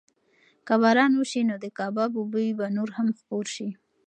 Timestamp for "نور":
2.77-2.89